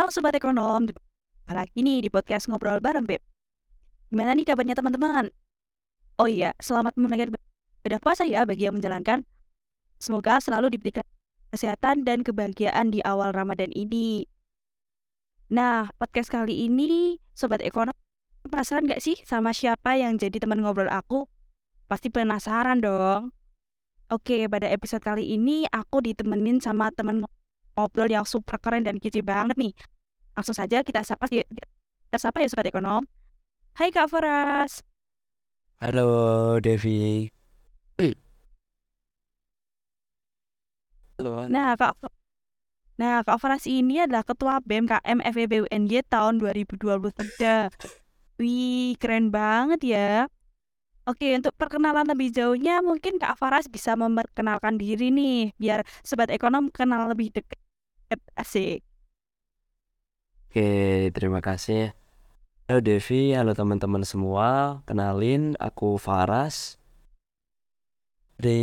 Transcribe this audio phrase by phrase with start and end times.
[0.00, 0.88] Halo Sobat Ekonom,
[1.44, 3.20] lagi nih di podcast Ngobrol Bareng Beb.
[4.08, 5.28] Gimana nih kabarnya teman-teman?
[6.16, 7.36] Oh iya, selamat menunaikan
[7.84, 9.28] ibadah puasa ya bagi yang menjalankan.
[10.00, 11.04] Semoga selalu diberikan
[11.52, 14.24] kesehatan dan kebahagiaan di awal Ramadan ini.
[15.52, 17.92] Nah, podcast kali ini Sobat Ekonom
[18.48, 21.28] penasaran gak sih sama siapa yang jadi teman ngobrol aku?
[21.92, 23.36] Pasti penasaran dong.
[24.08, 27.39] Oke, pada episode kali ini aku ditemenin sama teman ngobrol
[28.10, 29.72] yang super keren dan kece banget nih.
[30.34, 33.06] Langsung saja kita sapa kita sapa ya sobat ekonom.
[33.78, 34.82] Hai Kak Faras.
[35.80, 37.30] Halo Devi.
[41.20, 41.44] Halo.
[41.52, 42.00] Nah, Kak
[43.00, 47.72] Nah, Kak Faras ini adalah Ketua BEM KM FEB UNY tahun 2023.
[48.40, 50.08] Wih, keren banget ya.
[51.08, 56.68] Oke, untuk perkenalan lebih jauhnya mungkin Kak Faras bisa memperkenalkan diri nih, biar Sobat Ekonom
[56.68, 57.56] kenal lebih dekat.
[58.34, 58.82] Asik.
[60.50, 60.70] Oke,
[61.14, 61.94] terima kasih.
[62.66, 64.82] Halo Devi, halo teman-teman semua.
[64.82, 66.74] Kenalin, aku Faras.
[68.34, 68.58] Di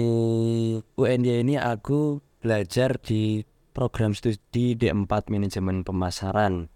[0.99, 6.67] UNY ini aku belajar di program studi D4 Manajemen Pemasaran.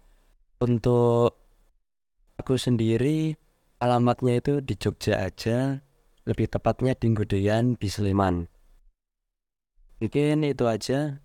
[0.64, 1.36] Untuk
[2.40, 3.36] aku sendiri
[3.84, 5.84] alamatnya itu di Jogja aja,
[6.24, 8.48] lebih tepatnya di Gudean di Sleman.
[10.00, 11.20] Mungkin itu aja.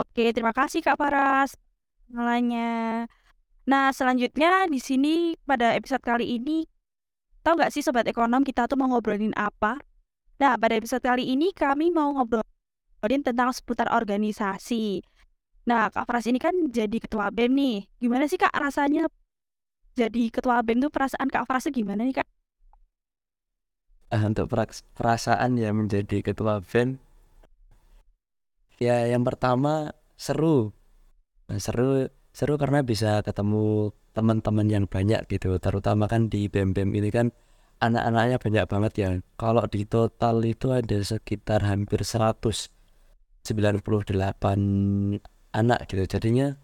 [0.00, 1.52] Oke, terima kasih Kak Paras
[2.08, 3.04] kenalannya.
[3.68, 6.64] Nah, selanjutnya di sini pada episode kali ini
[7.44, 9.76] tahu nggak sih sobat ekonom kita tuh mau ngobrolin apa?
[10.40, 15.04] Nah, pada episode kali ini kami mau ngobrolin tentang seputar organisasi.
[15.68, 17.78] Nah, Kak Faras ini kan jadi ketua BEM nih.
[18.00, 19.04] Gimana sih Kak rasanya
[19.92, 22.28] jadi ketua BEM tuh perasaan Kak Faras gimana nih Kak?
[24.10, 24.48] Uh, untuk
[24.96, 27.09] perasaan ya menjadi ketua BEM
[28.80, 30.72] ya yang pertama seru.
[31.52, 35.54] Nah, seru seru karena bisa ketemu teman-teman yang banyak gitu.
[35.60, 37.30] Terutama kan di BEM BEM ini kan
[37.84, 39.08] anak-anaknya banyak banget ya.
[39.36, 43.44] Kalau di total itu ada sekitar hampir 198
[45.52, 46.04] anak gitu.
[46.08, 46.56] Jadinya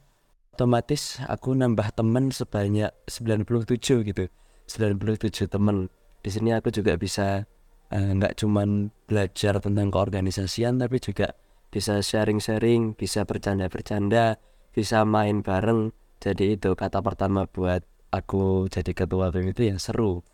[0.56, 4.24] otomatis aku nambah teman sebanyak 97 gitu.
[4.66, 5.92] 97 teman.
[6.24, 7.44] Di sini aku juga bisa
[7.92, 11.36] eh, nggak uh, cuman belajar tentang keorganisasian tapi juga
[11.76, 14.40] bisa sharing-sharing bisa bercanda-bercanda
[14.72, 15.92] bisa main bareng.
[16.24, 20.24] Jadi itu kata pertama buat aku jadi ketua BEM itu yang seru.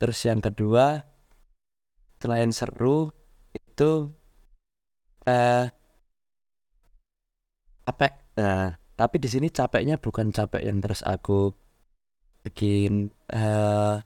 [0.00, 1.04] Terus yang kedua
[2.16, 3.12] selain seru
[3.52, 4.08] itu
[5.28, 5.68] eh
[7.84, 8.12] capek.
[8.40, 11.52] Nah tapi di sini capeknya bukan capek yang terus aku
[12.48, 14.00] bikin uh,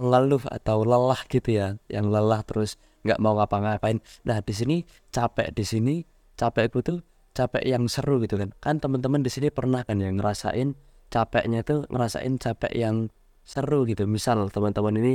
[0.00, 1.76] ngeluh atau lelah gitu ya.
[1.92, 2.70] Yang lelah terus
[3.04, 4.00] nggak mau ngapa-ngapain.
[4.24, 4.76] Nah di sini
[5.12, 5.96] capek di sini
[6.42, 6.98] capekku tuh
[7.38, 8.50] capek yang seru gitu kan.
[8.58, 10.74] Kan teman-teman di sini pernah kan yang ngerasain
[11.08, 13.14] capeknya tuh ngerasain capek yang
[13.46, 14.10] seru gitu.
[14.10, 15.14] Misal teman-teman ini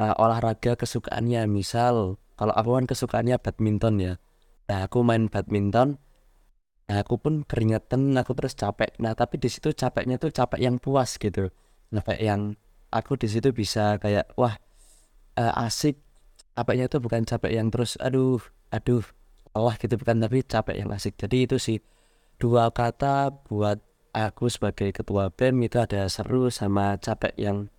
[0.00, 4.12] uh, olahraga kesukaannya misal kalau aku kan kesukaannya badminton ya.
[4.72, 6.00] Nah aku main badminton
[6.86, 8.94] nah aku pun keringetan aku terus capek.
[9.02, 11.50] Nah tapi di situ capeknya tuh capek yang puas gitu.
[11.92, 12.54] Capek yang
[12.94, 14.56] aku di situ bisa kayak wah
[15.36, 16.00] uh, asik.
[16.56, 18.40] Capeknya tuh bukan capek yang terus aduh
[18.72, 19.04] aduh
[19.56, 21.78] lelah gitu bukan tapi capek yang asik jadi itu sih
[22.36, 23.80] dua kata buat
[24.12, 27.72] aku sebagai ketua BEM itu ada seru sama capek yang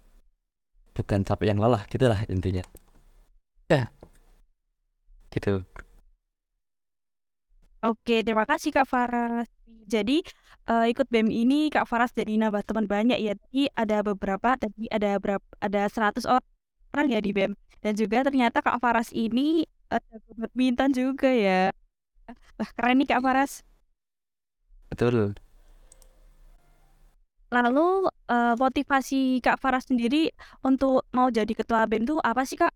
[0.97, 2.65] bukan capek yang lelah gitulah intinya
[3.69, 3.93] ya
[5.29, 5.61] gitu
[7.85, 9.45] Oke, terima kasih Kak Faras.
[9.85, 10.25] Jadi
[10.65, 13.37] uh, ikut BEM ini Kak Faras jadi nambah teman banyak ya.
[13.37, 17.53] Tadi ada beberapa, tadi ada berapa ada 100 orang ya di BEM.
[17.79, 21.71] Dan juga ternyata Kak Faras ini ada badminton juga ya.
[22.57, 23.63] Wah, keren nih Kak Faras.
[24.91, 25.35] Betul.
[27.47, 30.35] Lalu uh, motivasi Kak Faras sendiri
[30.67, 32.73] untuk mau jadi ketua BEM tuh apa sih Kak?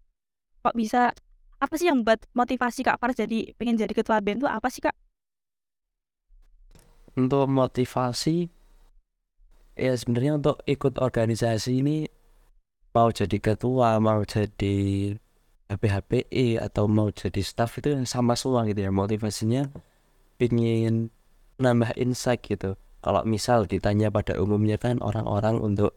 [0.63, 1.11] Kok bisa
[1.59, 4.79] apa sih yang buat motivasi Kak Faras jadi pengen jadi ketua BEM tuh apa sih
[4.79, 4.95] Kak?
[7.19, 8.47] Untuk motivasi
[9.75, 12.07] ya sebenarnya untuk ikut organisasi ini
[12.95, 14.75] mau jadi ketua, mau jadi
[15.71, 18.91] HPHPE atau mau jadi staff itu sama semua gitu ya.
[18.91, 19.71] Motivasinya
[20.43, 21.07] ingin
[21.55, 22.75] nambah insight gitu.
[22.99, 25.95] Kalau misal ditanya pada umumnya kan orang-orang untuk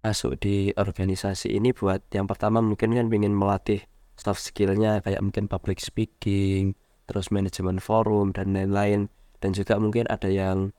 [0.00, 3.82] masuk di organisasi ini buat yang pertama mungkin kan ingin melatih
[4.14, 6.78] soft skillnya kayak mungkin public speaking
[7.10, 9.12] terus manajemen forum dan lain-lain.
[9.38, 10.72] Dan juga mungkin ada yang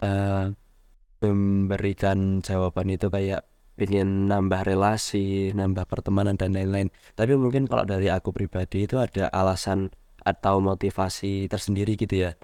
[0.00, 0.50] uh,
[1.22, 3.46] memberikan jawaban itu kayak
[3.80, 6.92] ingin nambah relasi, nambah pertemanan dan lain-lain.
[7.16, 9.88] Tapi mungkin kalau dari aku pribadi itu ada alasan
[10.22, 12.36] atau motivasi tersendiri gitu ya.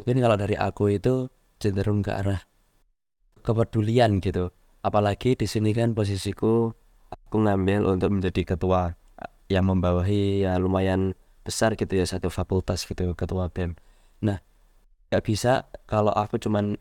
[0.00, 2.40] Mungkin kalau dari aku itu cenderung ke arah
[3.42, 4.54] kepedulian gitu.
[4.80, 6.70] Apalagi di sini kan posisiku
[7.10, 8.94] aku ngambil untuk menjadi ketua
[9.50, 13.74] yang membawahi ya lumayan besar gitu ya satu fakultas gitu ketua BEM.
[14.22, 14.38] Nah
[15.08, 16.76] gak bisa kalau aku cuman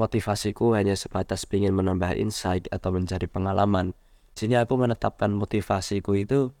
[0.00, 3.92] motivasiku hanya sebatas ingin menambah insight atau mencari pengalaman.
[4.32, 6.56] Sini aku menetapkan motivasiku itu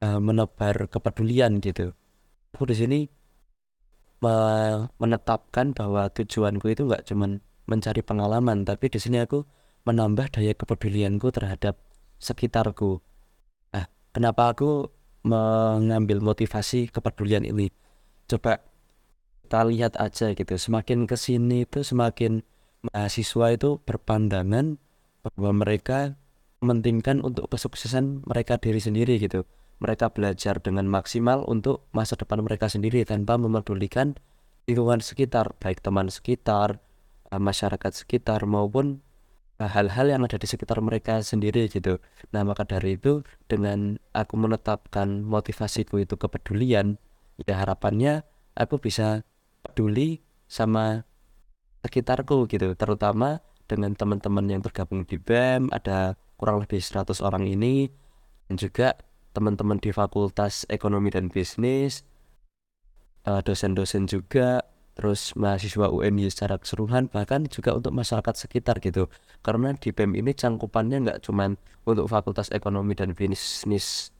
[0.00, 1.92] uh, menebar kepedulian gitu.
[2.56, 3.00] Aku di sini
[5.02, 9.42] menetapkan bahwa tujuanku itu nggak cuman mencari pengalaman tapi di sini aku
[9.82, 11.74] menambah daya kepedulianku terhadap
[12.22, 13.02] sekitarku.
[13.74, 14.94] Nah kenapa aku
[15.26, 17.74] mengambil motivasi kepedulian ini?
[18.30, 18.62] Coba
[19.42, 20.54] kita lihat aja gitu.
[20.54, 22.46] Semakin ke sini itu semakin
[22.90, 24.78] mahasiswa itu berpandangan
[25.22, 26.18] bahwa mereka
[26.62, 29.46] mementingkan untuk kesuksesan mereka diri sendiri gitu.
[29.82, 34.14] Mereka belajar dengan maksimal untuk masa depan mereka sendiri tanpa memedulikan
[34.70, 36.78] lingkungan sekitar baik teman sekitar
[37.34, 39.02] eh, masyarakat sekitar maupun
[39.58, 41.98] eh, hal-hal yang ada di sekitar mereka sendiri gitu.
[42.30, 46.98] Nah maka dari itu dengan aku menetapkan motivasiku itu kepedulian
[47.42, 48.22] ya harapannya
[48.54, 49.26] aku bisa
[49.66, 51.02] peduli sama
[51.82, 57.90] sekitarku gitu terutama dengan teman-teman yang tergabung di BEM ada kurang lebih 100 orang ini
[58.50, 58.88] dan juga
[59.32, 62.04] teman-teman di Fakultas Ekonomi dan Bisnis,
[63.24, 64.60] eh, dosen-dosen juga,
[64.92, 69.08] terus mahasiswa UNY secara keseluruhan, bahkan juga untuk masyarakat sekitar gitu.
[69.40, 71.56] Karena di BEM ini cangkupannya nggak cuma
[71.88, 74.12] untuk Fakultas Ekonomi dan Bisnis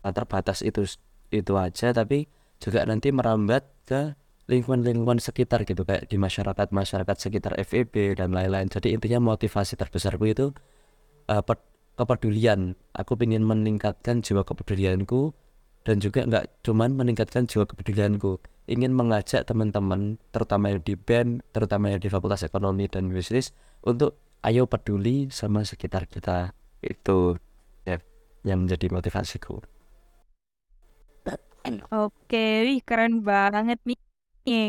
[0.00, 0.86] terbatas itu
[1.28, 2.30] itu aja, tapi
[2.62, 4.14] juga nanti merambat ke
[4.50, 8.66] lingkungan-lingkungan sekitar gitu kayak di masyarakat masyarakat sekitar FEB dan lain-lain.
[8.66, 10.50] Jadi intinya motivasi terbesarku itu
[11.30, 11.42] uh,
[11.94, 12.74] kepedulian.
[12.90, 15.30] Aku ingin meningkatkan jiwa kepedulianku
[15.86, 18.42] dan juga nggak cuman meningkatkan jiwa kepedulianku.
[18.66, 23.54] Ingin mengajak teman-teman terutama yang di BEM terutama yang di Fakultas Ekonomi dan Bisnis
[23.86, 26.58] untuk ayo peduli sama sekitar kita.
[26.82, 27.38] Itu
[27.86, 28.02] ya
[28.42, 29.62] yang menjadi motivasiku.
[31.92, 34.09] Oke wih keren banget nih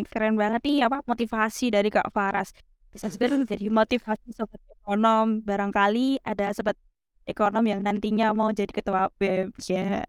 [0.07, 2.51] keren banget nih apa motivasi dari Kak Faras
[2.91, 6.75] bisa sebenarnya jadi motivasi sobat ekonom barangkali ada sobat
[7.23, 10.03] ekonom yang nantinya mau jadi ketua BEM ya.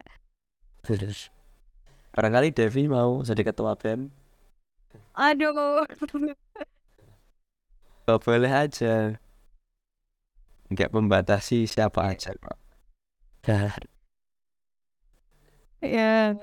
[2.13, 4.11] Barangkali Devi mau jadi ketua BEM.
[5.15, 5.87] Aduh.
[8.03, 9.15] Oh, boleh aja.
[10.67, 12.57] Enggak membatasi siapa aja kok.
[15.83, 16.35] ya,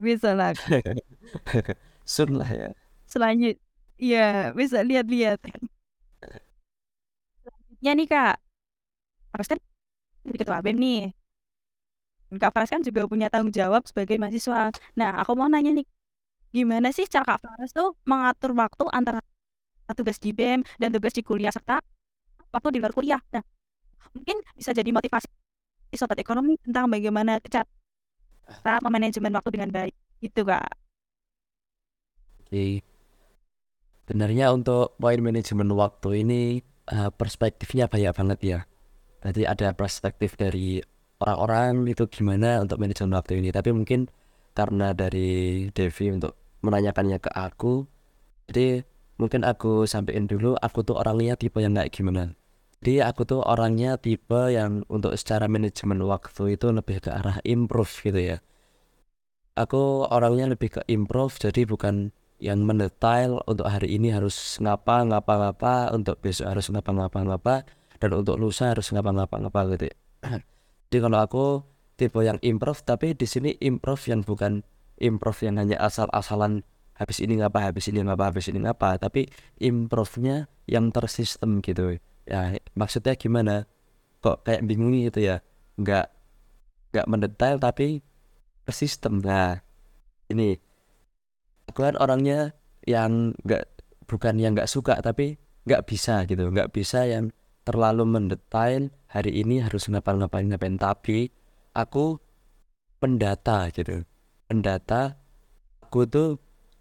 [0.00, 0.56] bisa lah.
[2.02, 2.68] Sun lah ya.
[3.06, 3.56] Selanjut,
[4.00, 5.38] ya bisa lihat-lihat.
[7.42, 8.36] Selanjutnya nih kak,
[9.36, 9.58] harus kan
[10.26, 11.00] jadi ketua BEM nih.
[12.32, 14.72] Kak Faras kan juga punya tanggung jawab sebagai mahasiswa.
[14.96, 15.84] Nah, aku mau nanya nih,
[16.50, 19.20] gimana sih cara Kak Faras tuh mengatur waktu antara
[19.92, 21.84] tugas di BEM dan tugas di kuliah serta
[22.48, 23.20] waktu di luar kuliah.
[23.36, 23.44] Nah,
[24.16, 25.28] mungkin bisa jadi motivasi
[25.92, 29.94] sobat ekonomi tentang bagaimana cara memanajemen waktu dengan baik.
[30.24, 30.81] Itu, Kak.
[32.52, 32.84] Oke.
[34.04, 36.60] Sebenarnya untuk poin manajemen waktu ini
[36.92, 38.60] uh, perspektifnya banyak banget ya.
[39.24, 40.84] Berarti ada perspektif dari
[41.24, 43.56] orang-orang itu gimana untuk manajemen waktu ini.
[43.56, 44.12] Tapi mungkin
[44.52, 47.88] karena dari Devi untuk menanyakannya ke aku,
[48.52, 48.84] jadi
[49.16, 52.36] mungkin aku sampaikan dulu aku tuh orangnya tipe yang kayak gimana.
[52.84, 57.96] Jadi aku tuh orangnya tipe yang untuk secara manajemen waktu itu lebih ke arah improve
[58.04, 58.44] gitu ya.
[59.56, 65.34] Aku orangnya lebih ke improve jadi bukan yang mendetail untuk hari ini harus ngapa ngapa
[65.38, 67.56] ngapa untuk besok harus ngapa ngapa ngapa
[68.02, 69.86] dan untuk lusa harus ngapa-ngapa-ngapa gitu.
[69.86, 69.94] Ya.
[70.90, 71.46] jadi kalau aku
[71.94, 74.66] tipe yang improv tapi di sini improv yang bukan
[74.98, 76.66] improv yang hanya asal-asalan
[76.98, 79.30] habis ini ngapa habis ini ngapa habis ini ngapa tapi
[79.62, 81.94] improvnya yang tersistem gitu.
[82.26, 83.70] Ya maksudnya gimana?
[84.18, 85.38] Kok kayak bingung gitu ya?
[85.78, 86.10] Nggak
[86.90, 88.02] nggak mendetail tapi
[88.66, 89.22] tersistem.
[89.22, 89.62] Nah
[90.26, 90.58] ini
[91.72, 92.52] aku kan orangnya
[92.84, 93.64] yang nggak
[94.04, 96.52] bukan yang nggak suka tapi nggak bisa gitu.
[96.52, 97.32] Nggak bisa yang
[97.64, 100.76] terlalu mendetail hari ini harus ngapain ngapain ngapain.
[100.76, 101.32] Tapi
[101.72, 102.20] aku
[103.00, 104.04] pendata gitu.
[104.44, 105.16] Pendata
[105.80, 106.30] aku tuh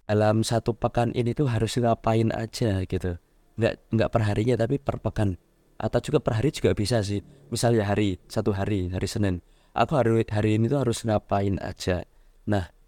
[0.03, 3.15] dalam satu pekan ini tuh harus ngapain aja gitu.
[3.55, 5.39] Nggak nggak per harinya tapi per pekan.
[5.81, 7.23] Atau juga per hari juga bisa sih.
[7.47, 9.39] Misalnya hari satu hari hari Senin.
[9.71, 12.03] Aku hari hari ini tuh harus ngapain aja.
[12.43, 12.80] Nah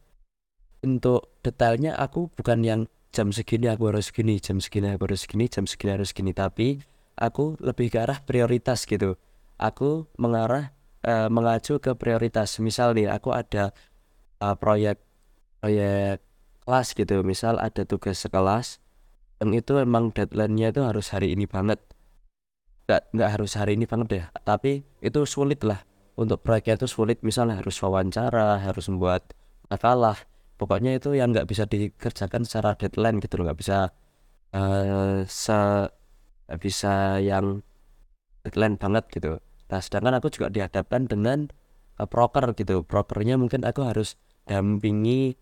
[0.84, 2.82] untuk detailnya aku bukan yang
[3.16, 6.84] jam segini aku harus gini jam segini aku harus gini jam segini harus gini tapi
[7.18, 9.16] aku lebih ke arah prioritas gitu.
[9.62, 10.74] Aku mengarah
[11.06, 12.58] uh, mengacu ke prioritas.
[12.58, 13.72] Misal nih aku ada
[14.42, 15.00] uh, proyek
[15.62, 16.20] proyek
[16.66, 17.22] kelas gitu.
[17.22, 18.82] Misal ada tugas sekelas
[19.44, 21.80] yang itu emang deadline-nya itu harus hari ini banget.
[22.90, 25.86] Nggak nggak harus hari ini banget deh tapi itu sulit lah.
[26.14, 27.22] Untuk proyeknya itu sulit.
[27.26, 29.34] Misalnya harus wawancara harus membuat
[29.70, 30.18] makalah
[30.64, 33.92] pokoknya itu yang nggak bisa dikerjakan secara deadline gitu loh nggak bisa
[34.56, 35.60] uh, se
[36.48, 37.60] nggak bisa yang
[38.48, 39.44] deadline banget gitu.
[39.68, 41.52] Nah sedangkan aku juga dihadapkan dengan
[42.00, 42.88] uh, broker gitu.
[42.88, 44.16] Brokernya mungkin aku harus
[44.48, 45.36] dampingi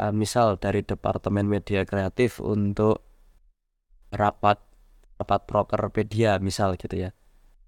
[0.00, 3.04] uh, misal dari departemen media kreatif untuk
[4.12, 4.60] rapat
[5.20, 7.10] rapat broker media misal gitu ya.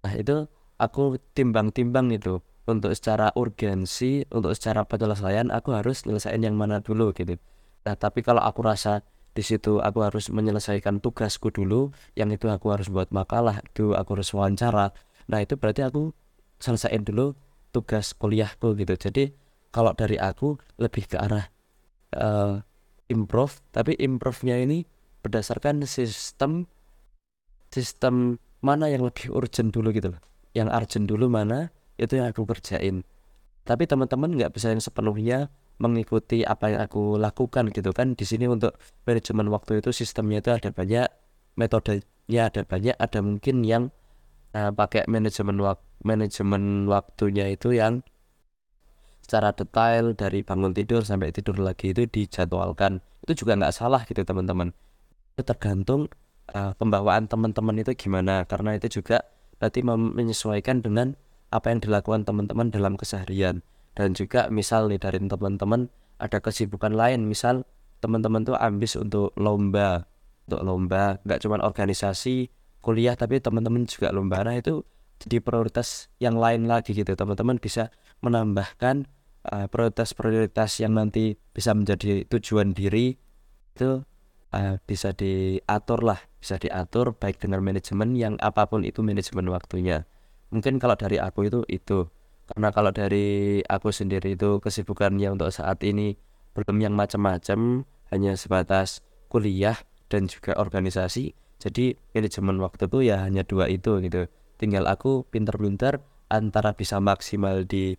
[0.04, 0.48] Nah itu
[0.80, 7.12] aku timbang-timbang itu untuk secara urgensi untuk secara penyelesaian aku harus nyelesain yang mana dulu
[7.12, 7.36] gitu.
[7.84, 9.04] Nah tapi kalau aku rasa
[9.34, 14.16] di situ aku harus menyelesaikan tugasku dulu yang itu aku harus buat makalah itu aku
[14.16, 14.96] harus wawancara.
[15.28, 16.16] Nah itu berarti aku
[16.62, 17.36] selesaiin dulu
[17.74, 18.96] tugas kuliahku gitu.
[18.96, 19.34] Jadi
[19.68, 21.50] kalau dari aku lebih ke arah
[22.16, 22.64] uh,
[23.12, 24.88] improve tapi improve-nya ini
[25.20, 26.64] berdasarkan sistem
[27.68, 30.22] sistem mana yang lebih urgent dulu gitu loh.
[30.56, 33.06] Yang urgent dulu mana itu yang aku kerjain.
[33.64, 35.48] Tapi teman-teman nggak bisa yang sepenuhnya
[35.80, 38.14] mengikuti apa yang aku lakukan gitu kan.
[38.14, 38.76] Di sini untuk
[39.08, 41.08] manajemen waktu itu sistemnya itu ada banyak
[41.56, 42.94] metodenya ada banyak.
[42.98, 43.90] Ada mungkin yang
[44.54, 48.04] uh, pakai manajemen wak manajemen waktunya itu yang
[49.24, 53.00] secara detail dari bangun tidur sampai tidur lagi itu dijadwalkan.
[53.24, 54.76] Itu juga nggak salah gitu teman-teman.
[55.34, 56.12] Itu tergantung
[56.52, 58.44] uh, pembawaan teman-teman itu gimana.
[58.44, 59.24] Karena itu juga
[59.56, 61.16] nanti menyesuaikan dengan
[61.54, 63.62] apa yang dilakukan teman-teman dalam keseharian.
[63.94, 65.86] Dan juga misal nih dari teman-teman
[66.18, 67.30] ada kesibukan lain.
[67.30, 67.62] Misal
[68.02, 70.10] teman-teman tuh ambis untuk lomba.
[70.50, 72.50] Untuk lomba nggak cuma organisasi
[72.82, 74.42] kuliah tapi teman-teman juga lomba.
[74.42, 74.82] Nah itu
[75.22, 77.14] jadi prioritas yang lain lagi gitu.
[77.14, 79.06] Teman-teman bisa menambahkan
[79.46, 83.14] uh, prioritas-prioritas yang nanti bisa menjadi tujuan diri.
[83.78, 84.02] Itu
[84.50, 86.18] uh, bisa diatur lah.
[86.42, 90.02] Bisa diatur baik dengan manajemen yang apa pun itu manajemen waktunya
[90.52, 92.08] mungkin kalau dari aku itu itu.
[92.44, 96.12] Karena kalau dari aku sendiri itu kesibukannya untuk saat ini
[96.52, 99.00] belum yang macam-macam hanya sebatas
[99.32, 99.80] kuliah
[100.12, 101.32] dan juga organisasi.
[101.56, 104.28] Jadi manajemen waktu itu ya hanya dua itu gitu.
[104.60, 107.96] Tinggal aku pinter-pinter antara bisa maksimal di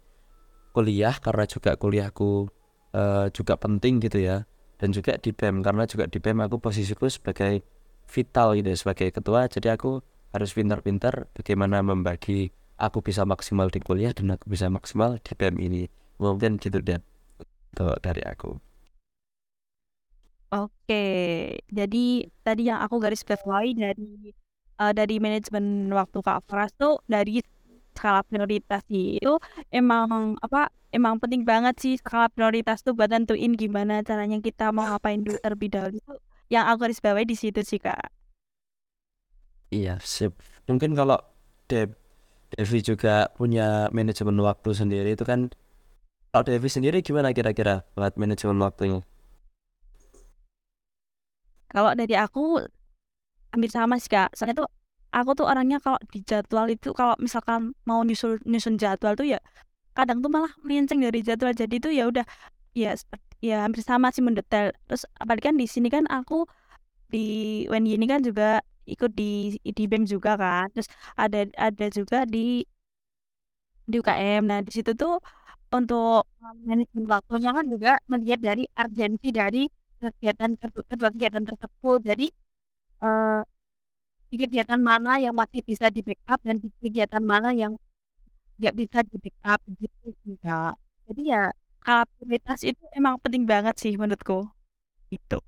[0.72, 2.48] kuliah karena juga kuliahku
[2.94, 4.46] uh, juga penting gitu ya.
[4.76, 7.64] Dan juga di BEM karena juga di BEM aku posisiku sebagai
[8.06, 9.50] vital gitu sebagai ketua.
[9.50, 10.04] Jadi aku
[10.36, 15.56] harus pintar-pintar bagaimana membagi aku bisa maksimal di kuliah dan aku bisa maksimal di BEM
[15.64, 15.84] ini
[16.20, 18.60] mungkin gitu untuk dari aku.
[20.56, 21.06] Oke,
[21.68, 22.06] jadi
[22.46, 24.32] tadi yang aku garis bawahi dari
[24.80, 27.44] uh, dari manajemen waktu Kak Fras tuh dari
[27.96, 29.40] skala prioritas itu
[29.72, 34.88] emang apa emang penting banget sih skala prioritas tuh buat tentuin gimana caranya kita mau
[34.88, 36.20] ngapain dulu terlebih dahulu.
[36.48, 38.25] Yang aku garis bawahi di situ sih Kak.
[39.76, 40.32] Iya, sip.
[40.72, 41.20] Mungkin kalau
[41.68, 42.00] Deb
[42.56, 45.52] Devi juga punya manajemen waktu sendiri itu kan
[46.32, 49.04] kalau Devi sendiri gimana kira-kira buat manajemen waktunya?
[51.68, 52.64] Kalau dari aku
[53.52, 54.32] hampir sama sih kak.
[54.32, 54.70] Soalnya tuh
[55.12, 59.40] aku tuh orangnya kalau di jadwal itu kalau misalkan mau nyusul nyusun jadwal tuh ya
[59.92, 61.52] kadang tuh malah melenceng dari jadwal.
[61.52, 62.24] Jadi tuh ya udah
[62.72, 62.96] ya
[63.44, 64.72] ya hampir sama sih mendetail.
[64.88, 66.48] Terus apalagi kan di sini kan aku
[67.12, 67.26] di
[67.68, 68.64] Wendy ini kan juga
[68.94, 70.66] ikut di di BEM juga kan.
[70.74, 72.66] Terus ada ada juga di
[73.90, 75.22] di UKM nah di situ tuh
[75.78, 76.26] untuk
[76.66, 79.62] manajemen waktunya kan juga melihat dari urgensi dari
[80.02, 80.52] kegiatan
[80.90, 82.00] kedua kegiatan tersebut.
[82.10, 82.26] Jadi
[84.32, 87.78] di kegiatan mana yang masih bisa di backup dan di kegiatan mana yang
[88.58, 90.74] nggak bisa di backup gitu juga.
[91.06, 91.54] Jadi ya
[91.86, 94.50] kapasitas itu emang penting banget sih menurutku.
[95.14, 95.40] Itu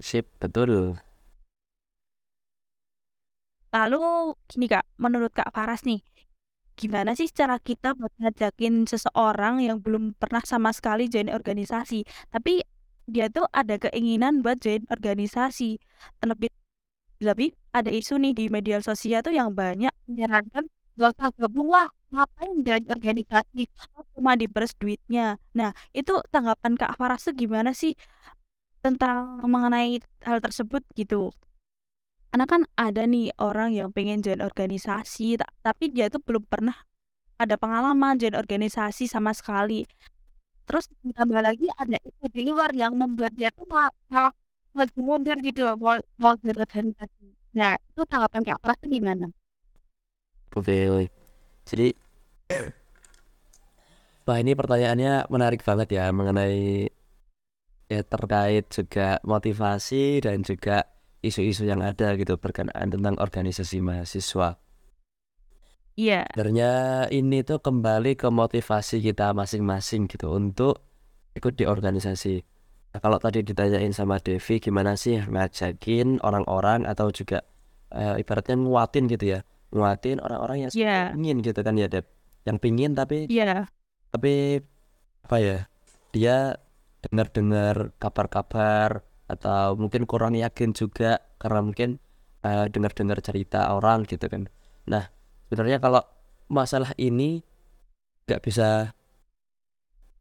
[0.00, 1.00] sip betul
[3.76, 6.00] Lalu gini Kak, menurut Kak Faras nih,
[6.80, 11.98] gimana sih cara kita buat ngajakin seseorang yang belum pernah sama sekali join organisasi,
[12.32, 12.64] tapi
[13.14, 15.76] dia tuh ada keinginan buat join organisasi.
[16.20, 16.50] Terlebih
[17.28, 20.64] lebih ada isu nih di media sosial tuh yang banyak menyarankan
[21.00, 23.62] gak usah gabung lah, ngapain join organisasi,
[24.16, 25.36] cuma diperes duitnya.
[25.58, 27.92] Nah, itu tanggapan Kak Faras tuh gimana sih
[28.84, 31.32] tentang mengenai hal tersebut gitu?
[32.30, 36.76] Karena kan ada nih orang yang pengen join organisasi tapi dia tuh belum pernah
[37.40, 39.84] ada pengalaman join organisasi sama sekali.
[40.66, 44.34] Terus ditambah lagi ada itu di luar yang membuat dia tuh malah
[44.76, 47.24] lagi mundur gitu mau mau organisasi.
[47.56, 49.26] Nah itu tanggapan kayak apa tuh gimana?
[50.56, 51.08] Oke
[51.66, 51.92] jadi
[54.26, 56.90] Wah ini pertanyaannya menarik banget ya mengenai
[57.86, 60.82] ya terkait juga motivasi dan juga
[61.26, 64.56] isu-isu yang ada gitu berkenaan tentang organisasi mahasiswa.
[65.96, 66.28] Iya.
[66.30, 66.72] Sebenarnya
[67.08, 70.84] ini tuh kembali ke motivasi kita masing-masing gitu untuk
[71.32, 72.44] ikut di organisasi.
[72.92, 77.44] Nah, kalau tadi ditanyain sama Devi gimana sih ngajakin orang-orang atau juga
[77.92, 79.40] uh, ibaratnya nguatin gitu ya,
[79.72, 81.12] nguatin orang-orang yang yeah.
[81.12, 82.08] ingin gitu kan ya Deb,
[82.48, 83.68] yang pingin tapi yeah.
[84.12, 84.64] tapi
[85.28, 85.58] apa ya
[86.12, 86.56] dia
[87.04, 91.98] dengar-dengar kabar-kabar atau mungkin kurang yakin juga karena mungkin
[92.46, 94.46] uh, dengar-dengar cerita orang gitu kan.
[94.86, 95.10] Nah
[95.50, 96.02] sebenarnya kalau
[96.46, 97.42] masalah ini
[98.26, 98.94] nggak bisa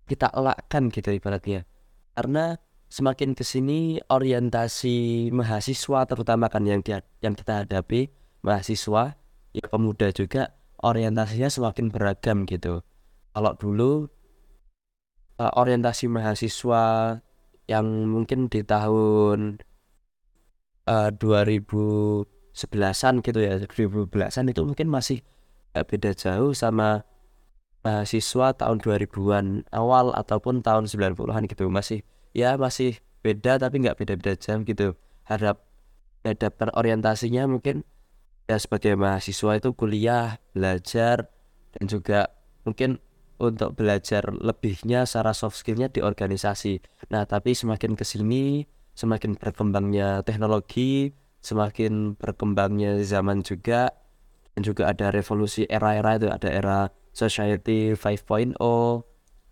[0.05, 1.65] kita elakkan gitu ibaratnya
[2.13, 8.13] karena semakin ke sini orientasi mahasiswa terutama kan yang dia, yang kita hadapi
[8.45, 9.17] mahasiswa
[9.51, 10.53] ya pemuda juga
[10.85, 12.85] orientasinya semakin beragam gitu
[13.33, 13.91] kalau dulu
[15.41, 16.83] uh, orientasi mahasiswa
[17.65, 19.57] yang mungkin di tahun
[20.85, 25.25] uh, 2011-an gitu ya 2011-an itu mungkin masih
[25.73, 27.03] gak beda jauh sama
[27.85, 31.69] mahasiswa tahun 2000-an awal ataupun tahun 90-an gitu.
[31.69, 32.01] Masih
[32.33, 34.97] ya masih beda tapi nggak beda-beda jam gitu.
[35.29, 35.61] Hadap
[36.25, 37.85] hadap orientasinya mungkin
[38.49, 41.29] ya sebagai mahasiswa itu kuliah belajar
[41.77, 42.33] dan juga
[42.65, 42.97] mungkin
[43.37, 46.79] untuk belajar lebihnya secara soft skillnya di organisasi.
[47.11, 48.63] Nah, tapi semakin ke sini,
[48.95, 51.11] semakin berkembangnya teknologi,
[51.43, 53.91] semakin berkembangnya zaman juga,
[54.55, 56.79] dan juga ada revolusi era-era itu, ada era
[57.11, 58.55] society 5.0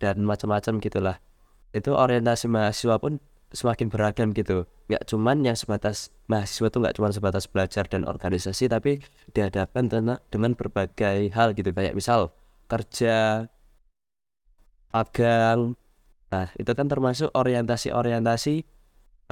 [0.00, 1.16] dan macam-macam gitulah.
[1.76, 3.20] Itu orientasi mahasiswa pun
[3.54, 4.66] semakin beragam gitu.
[4.90, 9.00] Nggak cuman yang sebatas mahasiswa tuh nggak cuma sebatas belajar dan organisasi, tapi
[9.32, 9.86] dihadapkan
[10.28, 11.70] dengan berbagai hal gitu.
[11.70, 12.34] Kayak misal
[12.66, 13.46] kerja,
[14.94, 15.74] magang.
[16.30, 18.62] Nah, itu kan termasuk orientasi-orientasi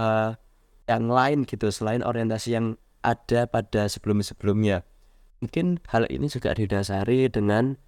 [0.02, 0.34] uh,
[0.90, 2.66] yang lain gitu selain orientasi yang
[3.06, 4.82] ada pada sebelum-sebelumnya.
[5.42, 7.78] Mungkin hal ini juga didasari dengan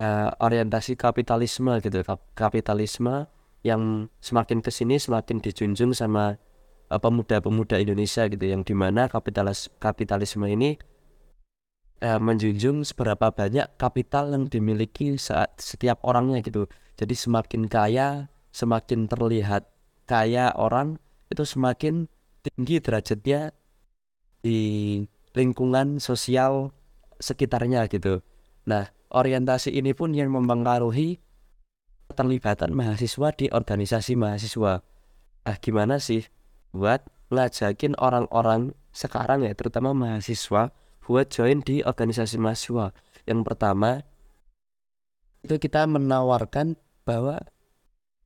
[0.00, 2.00] uh, orientasi kapitalisme gitu.
[2.36, 3.28] Kapitalisme
[3.60, 6.40] yang semakin ke sini semakin dijunjung sama
[6.88, 10.80] pemuda-pemuda Indonesia gitu yang di mana kapitalis kapitalisme ini
[12.04, 16.68] uh, menjunjung seberapa banyak kapital yang dimiliki saat setiap orangnya gitu
[17.00, 19.64] jadi semakin kaya, semakin terlihat
[20.04, 21.00] kaya orang
[21.32, 22.12] itu semakin
[22.44, 23.56] tinggi derajatnya
[24.44, 24.60] di
[25.32, 26.76] lingkungan sosial
[27.16, 28.20] sekitarnya gitu.
[28.68, 31.16] Nah, orientasi ini pun yang mempengaruhi
[32.12, 34.84] keterlibatan mahasiswa di organisasi mahasiswa.
[35.48, 36.28] Nah, gimana sih
[36.76, 37.00] buat
[37.32, 40.68] ngajakin orang-orang sekarang ya, terutama mahasiswa
[41.10, 42.94] buat join di organisasi mahasiswa.
[43.26, 44.06] Yang pertama
[45.42, 47.42] itu kita menawarkan bahwa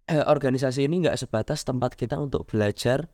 [0.04, 3.08] eh, organisasi ini nggak sebatas tempat kita untuk belajar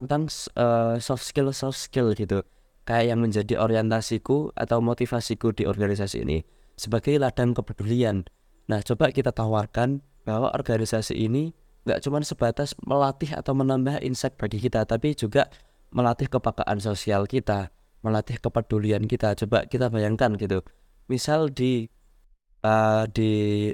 [0.00, 2.40] tentang uh, soft skill soft skill gitu.
[2.88, 6.42] Kayak yang menjadi orientasiku atau motivasiku di organisasi ini
[6.74, 8.26] sebagai ladang kepedulian.
[8.66, 11.54] Nah coba kita tawarkan bahwa organisasi ini
[11.86, 15.50] nggak cuma sebatas melatih atau menambah insight bagi kita tapi juga
[15.94, 19.34] melatih kepakaan sosial kita melatih kepedulian kita.
[19.38, 20.62] Coba kita bayangkan gitu.
[21.08, 21.88] Misal di
[22.66, 23.72] uh, di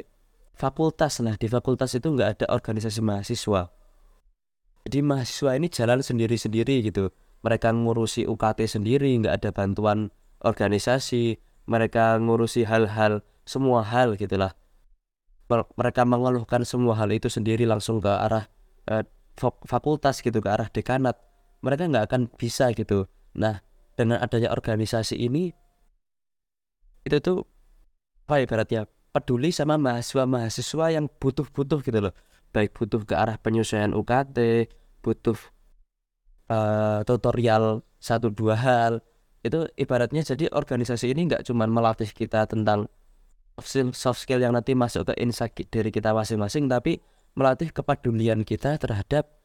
[0.56, 1.20] fakultas.
[1.24, 3.72] Nah di fakultas itu nggak ada organisasi mahasiswa.
[4.88, 7.12] Jadi mahasiswa ini jalan sendiri-sendiri gitu.
[7.44, 11.40] Mereka ngurusi UKT sendiri nggak ada bantuan organisasi.
[11.68, 14.56] Mereka ngurusi hal-hal semua hal gitulah
[15.48, 18.44] mereka mengeluhkan semua hal itu sendiri langsung ke arah
[18.84, 19.04] eh,
[19.64, 21.16] fakultas gitu ke arah dekanat.
[21.64, 23.08] Mereka nggak akan bisa gitu.
[23.32, 23.64] Nah
[23.98, 25.50] dengan adanya organisasi ini
[27.02, 27.42] itu tuh
[28.30, 32.14] apa ibaratnya peduli sama mahasiswa-mahasiswa yang butuh-butuh gitu loh.
[32.54, 34.68] Baik butuh ke arah penyesuaian UKT
[35.02, 35.34] butuh
[36.52, 38.92] uh, tutorial satu dua hal.
[39.42, 42.86] Itu ibaratnya jadi organisasi ini nggak cuma melatih kita tentang
[43.90, 47.02] soft skill, yang nanti masuk ke insight dari kita masing-masing tapi
[47.34, 49.37] melatih kepedulian kita terhadap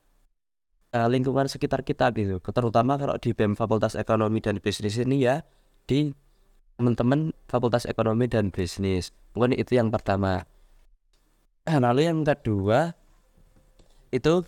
[0.93, 5.41] uh, lingkungan sekitar kita gitu terutama kalau di BEM Fakultas Ekonomi dan Bisnis ini ya
[5.89, 6.13] di
[6.77, 9.13] teman-teman Fakultas Ekonomi dan Bisnis.
[9.37, 10.45] Mungkin itu yang pertama.
[11.63, 12.91] Nah, lalu yang kedua
[14.11, 14.43] itu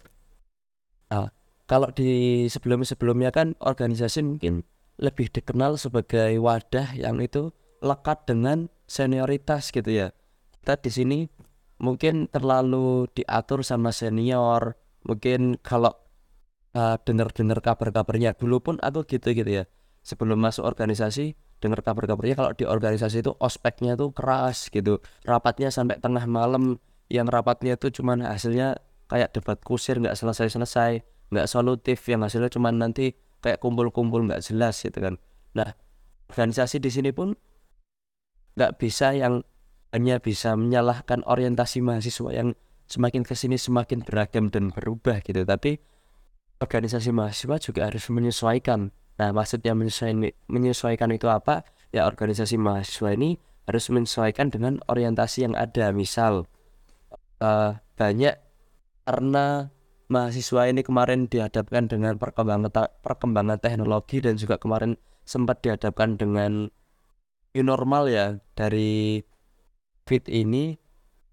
[1.13, 1.29] uh,
[1.65, 4.67] kalau di sebelum-sebelumnya kan organisasi mungkin
[4.99, 10.07] lebih dikenal sebagai wadah yang itu lekat dengan senioritas gitu ya.
[10.61, 11.19] Kita di sini
[11.79, 14.75] mungkin terlalu diatur sama senior.
[15.05, 16.04] Mungkin kalau
[16.75, 18.35] uh, dengar-dengar kabar-kabarnya.
[18.35, 19.63] Dulu pun aku gitu gitu ya.
[20.05, 21.33] Sebelum masuk organisasi
[21.63, 22.35] dengar kabar-kabarnya.
[22.37, 24.99] Kalau di organisasi itu ospeknya tuh keras gitu.
[25.23, 26.77] Rapatnya sampai tengah malam.
[27.07, 31.01] Yang rapatnya itu cuman hasilnya kayak debat kusir nggak selesai-selesai.
[31.33, 35.17] Nggak solutif yang hasilnya cuman nanti kayak kumpul-kumpul nggak jelas gitu kan.
[35.57, 35.73] Nah
[36.29, 37.37] organisasi di sini pun
[38.57, 39.45] nggak bisa yang
[39.93, 42.57] hanya bisa menyalahkan orientasi mahasiswa yang
[42.89, 45.45] semakin ke sini semakin beragam dan berubah gitu.
[45.45, 45.77] Tapi
[46.59, 48.91] organisasi mahasiswa juga harus menyesuaikan.
[49.19, 51.63] Nah maksudnya menyesuaikan menyesuaikan itu apa?
[51.91, 55.91] Ya organisasi mahasiswa ini harus menyesuaikan dengan orientasi yang ada.
[55.91, 56.47] Misal
[57.39, 58.35] uh, banyak
[59.05, 59.71] karena
[60.11, 66.69] mahasiswa ini kemarin dihadapkan dengan perkembangan perkembangan teknologi dan juga kemarin sempat dihadapkan dengan
[67.55, 68.39] new normal ya.
[68.55, 69.23] Dari
[70.05, 70.75] fit ini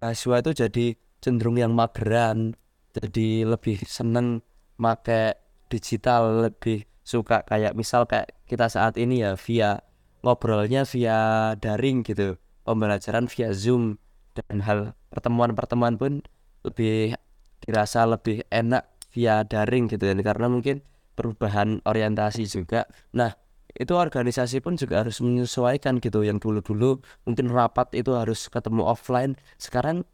[0.02, 0.86] mahasiswa itu jadi
[1.22, 2.58] cenderung yang mageran
[2.92, 4.44] jadi lebih seneng
[4.82, 5.38] make
[5.70, 9.78] digital lebih suka kayak misal kayak kita saat ini ya via
[10.26, 13.98] ngobrolnya via daring gitu pembelajaran via zoom
[14.34, 14.78] dan hal
[15.10, 16.22] pertemuan-pertemuan pun
[16.66, 17.14] lebih
[17.62, 22.88] dirasa lebih enak via daring gitu ya karena mungkin perubahan orientasi juga.
[23.12, 23.36] Nah
[23.72, 29.32] itu organisasi pun juga harus menyesuaikan gitu yang dulu-dulu mungkin rapat itu harus ketemu offline.
[29.60, 30.04] Sekarang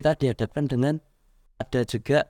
[0.00, 0.94] kita dihadapkan dengan
[1.60, 2.28] ada juga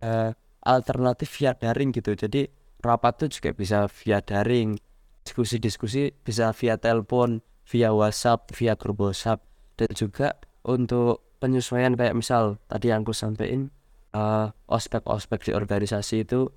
[0.00, 2.16] uh, alternatif via daring gitu.
[2.16, 2.48] Jadi
[2.80, 4.76] rapat tuh juga bisa via daring
[5.20, 9.44] diskusi-diskusi bisa via telepon via WhatsApp via grup WhatsApp.
[9.76, 13.72] Dan juga untuk penyesuaian kayak misal tadi yang aku sampaikan
[14.12, 16.52] uh, ospek-ospek di organisasi itu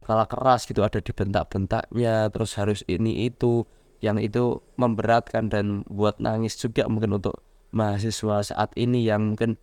[0.00, 3.68] kalah keras gitu ada di bentak-bentaknya terus harus ini itu
[4.00, 7.44] yang itu memberatkan dan buat nangis juga mungkin untuk
[7.76, 9.60] mahasiswa saat ini yang mungkin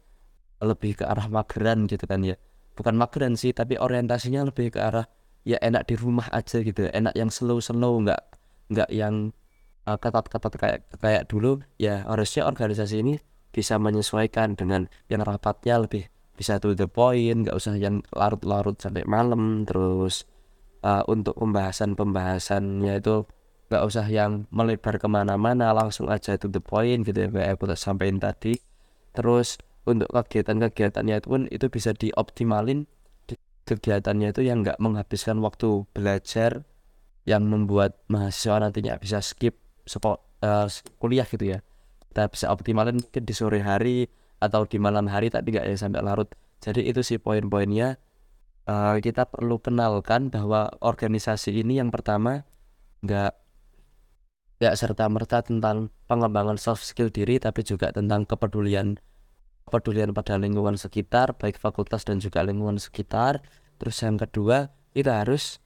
[0.62, 2.38] lebih ke arah mageran gitu kan ya
[2.80, 5.04] bukan mageran sih tapi orientasinya lebih ke arah
[5.44, 6.88] ya enak di rumah aja gitu.
[6.88, 8.24] Enak yang slow slow nggak
[8.72, 9.36] nggak yang
[9.84, 11.60] uh, ketat-ketat kayak kayak dulu.
[11.76, 13.20] Ya harusnya organisasi ini
[13.52, 16.08] bisa menyesuaikan dengan yang rapatnya lebih
[16.40, 19.68] bisa to the point nggak usah yang larut-larut sampai malam.
[19.68, 20.24] Terus
[20.88, 23.28] uh, untuk pembahasan-pembahasannya itu
[23.70, 27.68] nggak usah yang melebar ke mana-mana langsung aja to the point gitu ya kayak aku
[27.76, 28.56] sampaikan tadi.
[29.12, 32.88] Terus untuk kegiatan-kegiatannya itu pun itu bisa dioptimalin.
[33.64, 36.66] Kegiatannya itu yang nggak menghabiskan waktu belajar
[37.30, 40.66] yang membuat mahasiswa nantinya bisa skip spot, uh,
[40.98, 41.60] kuliah gitu ya.
[42.10, 44.10] Kita bisa optimalin mungkin di sore hari
[44.42, 46.34] atau di malam hari tapi nggak ya sampai larut.
[46.60, 48.02] Jadi itu sih poin-poinnya.
[48.70, 52.46] Uh, kita perlu kenalkan bahwa organisasi ini yang pertama
[53.02, 53.34] nggak
[54.60, 59.00] nggak serta merta tentang pengembangan soft skill diri tapi juga tentang kepedulian
[59.70, 63.46] kepedulian pada lingkungan sekitar baik fakultas dan juga lingkungan sekitar.
[63.78, 65.62] Terus yang kedua kita harus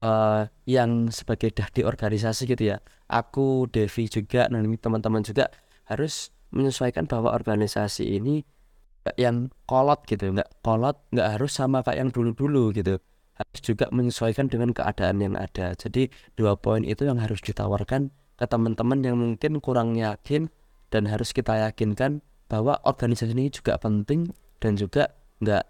[0.00, 2.80] uh, yang sebagai dah di organisasi gitu ya.
[3.12, 5.52] Aku Devi juga dan teman-teman juga
[5.86, 8.48] harus menyesuaikan bahwa organisasi ini
[9.18, 12.96] yang kolot gitu nggak kolot nggak harus sama kayak yang dulu-dulu gitu.
[13.36, 15.76] Harus juga menyesuaikan dengan keadaan yang ada.
[15.76, 16.08] Jadi
[16.40, 18.08] dua poin itu yang harus ditawarkan
[18.40, 20.48] ke teman-teman yang mungkin kurang yakin
[20.88, 24.28] dan harus kita yakinkan bahwa organisasi ini juga penting
[24.60, 25.08] dan juga
[25.40, 25.64] nggak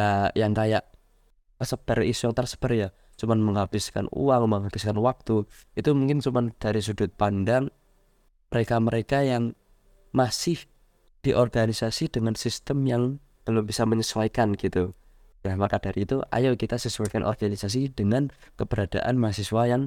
[0.00, 0.88] uh, yang kayak
[1.60, 2.88] tersebar isu yang tersebar ya
[3.20, 5.44] cuman menghabiskan uang menghabiskan waktu
[5.76, 7.68] itu mungkin cuman dari sudut pandang
[8.48, 9.52] mereka-mereka yang
[10.16, 10.64] masih
[11.20, 13.02] di organisasi dengan sistem yang
[13.44, 14.94] belum bisa menyesuaikan gitu.
[15.42, 19.82] Nah maka dari itu ayo kita sesuaikan organisasi dengan keberadaan mahasiswa yang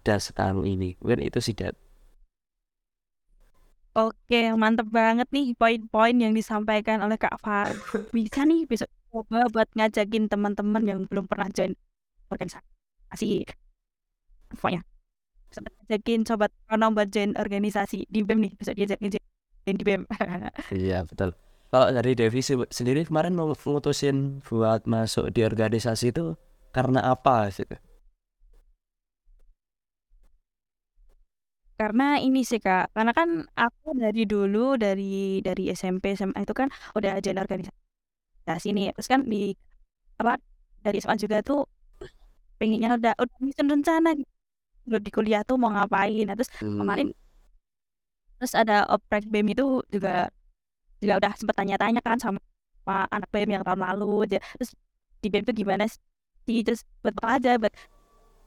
[0.00, 0.96] ada sekarang ini.
[1.02, 1.54] Mungkin itu sih
[3.90, 7.74] Oke, mantep banget nih poin-poin yang disampaikan oleh Kak Far.
[8.14, 11.74] Bisa nih besok coba buat ngajakin teman-teman yang belum pernah join
[12.30, 13.42] organisasi.
[14.54, 14.86] Pokoknya
[15.90, 19.18] ngajakin sobat Rono buat join organisasi di BEM nih, besok diajak join
[19.74, 20.06] di BEM.
[20.86, 21.34] iya, betul.
[21.70, 26.38] Kalau dari Devi sendiri kemarin mau ngutusin buat masuk di organisasi itu
[26.70, 27.66] karena apa sih?
[31.80, 36.68] Karena ini sih Kak, karena kan aku dari dulu dari dari SMP SMA itu kan
[36.92, 38.92] udah join organisasi nih.
[38.92, 39.56] Terus kan di
[40.20, 40.36] apa
[40.84, 41.64] dari SMA juga tuh
[42.60, 44.28] pengennya udah udah nyusun rencana gitu.
[45.00, 46.28] di kuliah tuh mau ngapain.
[46.28, 46.84] Nah, terus hmm.
[46.84, 47.08] kemarin
[48.36, 50.28] terus ada oprek BEM itu juga
[51.00, 52.40] juga udah sempet tanya-tanya kan sama
[53.08, 54.38] anak BEM yang tahun lalu aja.
[54.60, 54.76] Terus
[55.24, 56.60] di BEM tuh gimana sih?
[56.60, 57.72] Terus buat apa aja buat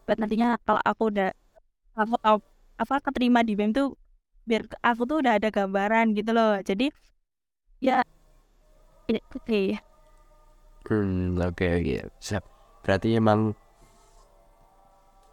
[0.05, 1.29] buat nantinya kalau aku udah
[1.97, 2.37] aku tahu
[2.77, 3.93] apa keterima di BEM tuh
[4.43, 6.91] biar aku tuh udah ada gambaran gitu loh jadi
[7.79, 8.03] ya
[9.07, 9.67] oke okay.
[10.89, 11.99] hmm oke okay, oke okay.
[12.19, 12.43] siap
[12.83, 13.55] berarti emang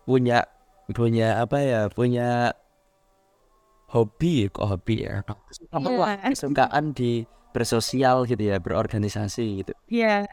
[0.07, 0.47] punya
[0.91, 2.55] punya apa ya punya
[3.91, 5.23] hobi kok hobi ya
[5.75, 6.31] Iya.
[6.31, 10.31] kesukaan di bersosial gitu ya berorganisasi gitu Iya.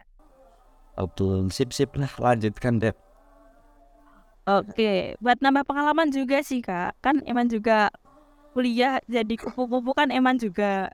[0.97, 2.93] betul sip sip lah lanjutkan deh
[4.47, 6.95] Oke, buat nambah pengalaman juga sih kak.
[7.03, 7.91] Kan Eman juga
[8.55, 10.87] kuliah jadi kupu-kupu kan Eman juga.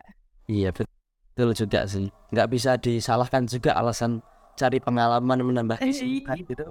[0.49, 4.19] iya betul juga sih nggak bisa disalahkan juga alasan
[4.59, 6.65] cari pengalaman menambah Eh, kesibukan gitu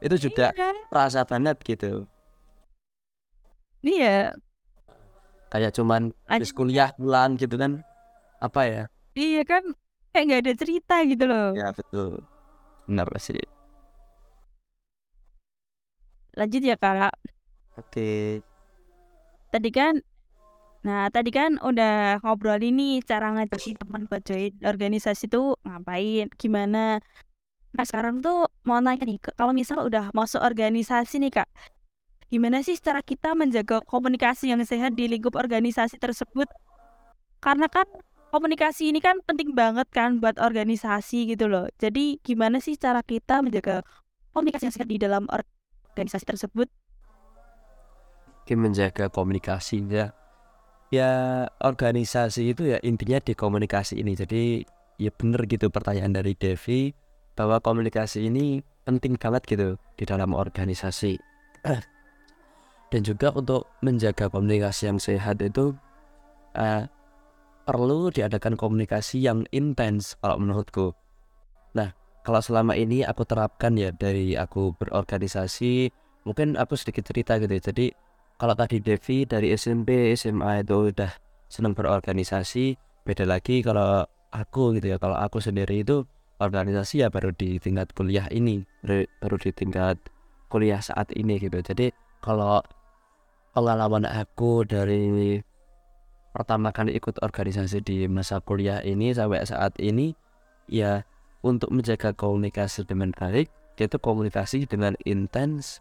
[0.00, 0.70] itu juga Iya.
[0.88, 2.08] rasa banget gitu
[3.84, 4.32] Iya.
[5.52, 7.84] kayak cuman habis kuliah pulang gitu kan
[8.40, 9.62] apa ya Iya kan
[10.16, 11.52] kayak nggak ada cerita gitu loh.
[11.52, 12.24] ya betul
[12.88, 13.36] benar sih
[16.38, 17.18] Lanjut ya kak.
[17.74, 18.38] oke
[19.48, 19.98] Tadi kan,
[20.84, 27.00] nah tadi kan udah ngobrol ini cara ngajakin teman buat join organisasi tuh ngapain, gimana.
[27.72, 31.48] Nah sekarang tuh mau nanya nih, kalau misal udah masuk organisasi nih kak,
[32.28, 36.46] gimana sih cara kita menjaga komunikasi yang sehat di lingkup organisasi tersebut?
[37.40, 37.88] Karena kan
[38.28, 41.64] komunikasi ini kan penting banget kan buat organisasi gitu loh.
[41.80, 43.80] Jadi gimana sih cara kita menjaga
[44.36, 45.57] komunikasi yang sehat di dalam organisasi
[46.06, 46.70] tersebut?
[48.44, 49.82] Oke, menjaga komunikasi
[50.88, 54.16] ya organisasi itu ya intinya di komunikasi ini.
[54.16, 54.64] Jadi
[54.96, 56.92] ya bener gitu pertanyaan dari Devi
[57.36, 61.20] bahwa komunikasi ini penting banget gitu di dalam organisasi.
[62.90, 65.76] Dan juga untuk menjaga komunikasi yang sehat itu
[66.56, 66.88] eh,
[67.68, 70.96] perlu diadakan komunikasi yang intens kalau menurutku.
[71.76, 75.90] Nah kalau selama ini aku terapkan ya dari aku berorganisasi
[76.26, 77.62] mungkin aku sedikit cerita gitu ya.
[77.72, 77.86] jadi
[78.38, 81.10] kalau tadi Devi dari SMP SMA itu udah
[81.50, 86.04] senang berorganisasi beda lagi kalau aku gitu ya kalau aku sendiri itu
[86.38, 89.98] organisasi ya baru di tingkat kuliah ini baru, di tingkat
[90.52, 91.90] kuliah saat ini gitu jadi
[92.22, 92.62] kalau
[93.56, 95.40] pengalaman aku dari
[96.30, 100.14] pertama kali ikut organisasi di masa kuliah ini sampai saat ini
[100.70, 101.02] ya
[101.42, 105.78] untuk menjaga komunikasi dengan baik yaitu komunikasi dengan intens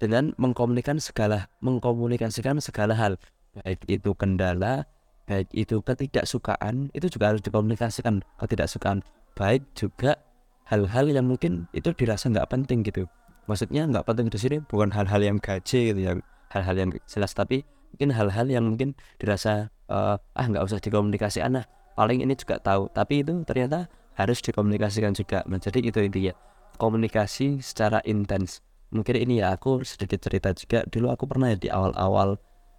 [0.00, 3.12] dengan mengkomunikasikan segala mengkomunikasikan segala hal.
[3.56, 4.84] Baik itu kendala
[5.26, 8.20] baik itu ketidaksukaan itu juga harus dikomunikasikan.
[8.40, 9.00] Ketidaksukaan
[9.36, 10.20] baik juga
[10.68, 13.08] hal-hal yang mungkin itu dirasa nggak penting gitu.
[13.48, 16.18] Maksudnya nggak penting di sini bukan hal-hal yang gaji gitu yang
[16.52, 17.64] hal-hal yang jelas tapi
[17.94, 21.64] mungkin hal-hal yang mungkin dirasa eh, ah nggak usah dikomunikasikan nah
[21.96, 22.92] paling ini juga tahu.
[22.92, 25.44] Tapi itu ternyata harus dikomunikasikan juga.
[25.46, 26.34] Nah, jadi itu intinya.
[26.76, 28.60] Komunikasi secara intens.
[28.92, 30.84] Mungkin ini ya aku sedikit cerita juga.
[30.88, 32.36] Dulu aku pernah ya di awal-awal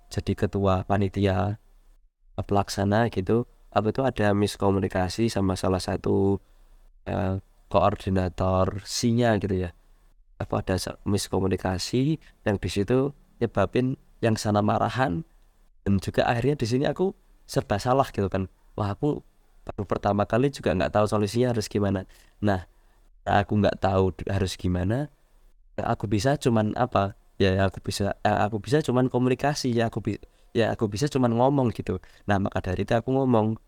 [0.09, 1.57] jadi ketua panitia
[2.37, 3.49] pelaksana gitu.
[3.73, 6.37] Apa itu ada miskomunikasi sama salah satu
[7.09, 9.69] eh, koordinator sinya gitu ya.
[10.37, 15.25] Apa ada miskomunikasi yang di situ nyebabin yang sana marahan.
[15.85, 17.13] Dan juga akhirnya di sini aku
[17.49, 18.45] serba salah gitu kan.
[18.77, 19.25] Wah aku
[19.67, 22.07] baru pertama kali juga nggak tahu solusinya harus gimana.
[22.39, 22.63] Nah
[23.27, 25.11] aku nggak tahu harus gimana
[25.75, 29.99] yang aku bisa cuman apa ya aku bisa yang aku bisa cuman komunikasi ya aku
[30.01, 30.23] bi-
[30.55, 31.99] ya aku bisa cuman ngomong gitu.
[32.25, 33.59] Nah maka dari itu aku ngomong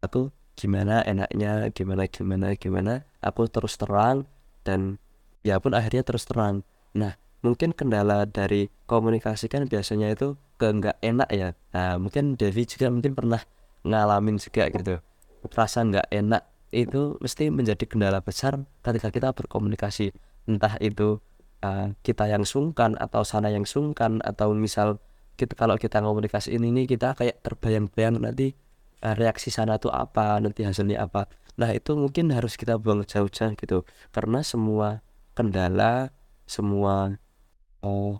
[0.00, 2.94] aku gimana enaknya gimana gimana gimana?
[3.20, 4.24] Aku terus terang
[4.62, 5.02] dan
[5.42, 6.62] ya pun akhirnya terus terang.
[6.94, 11.48] Nah mungkin kendala dari komunikasi kan biasanya itu ke nggak enak ya.
[11.74, 13.42] Nah mungkin Devi juga mungkin pernah
[13.86, 14.98] ngalamin juga gitu
[15.54, 16.42] rasa nggak enak
[16.74, 20.12] itu mesti menjadi kendala besar ketika kita berkomunikasi.
[20.48, 21.20] Entah itu
[21.64, 25.00] uh, kita yang sungkan atau sana yang sungkan atau misal
[25.38, 28.58] kita kalau kita komunikasi ini nih kita kayak terbayang-bayang nanti
[29.04, 31.30] uh, reaksi sana tuh apa nanti hasilnya apa.
[31.58, 33.86] Nah itu mungkin harus kita buang jauh-jauh gitu.
[34.12, 36.10] Karena semua kendala
[36.48, 37.14] semua
[37.84, 38.18] oh